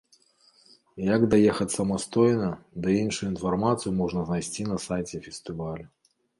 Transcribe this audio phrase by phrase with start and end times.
[1.15, 2.49] Як даехаць самастойна
[2.87, 5.85] ды іншую інфармацыю можна знайсці на сайце фестывалю.